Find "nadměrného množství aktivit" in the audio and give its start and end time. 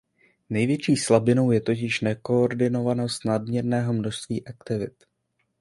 3.25-5.03